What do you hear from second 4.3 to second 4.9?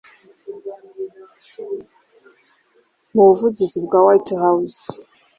House.